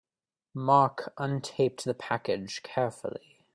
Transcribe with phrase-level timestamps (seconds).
[0.55, 3.45] Mark untaped the package carefully.